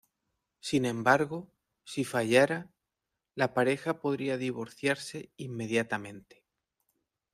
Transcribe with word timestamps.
Sin 0.61 0.85
embargo, 0.87 1.51
si 1.83 2.05
fallara, 2.05 2.71
la 3.35 3.53
pareja 3.53 3.99
podría 4.01 4.37
divorciarse 4.37 5.31
inmediatamente. 5.37 6.43